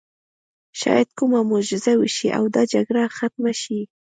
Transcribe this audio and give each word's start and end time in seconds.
شاید 0.79 1.07
کومه 1.17 1.39
معجزه 1.51 1.93
وشي 2.01 2.27
او 2.37 2.43
دا 2.55 2.61
جګړه 2.73 3.03
ختمه 3.17 3.53
شي 3.61 3.79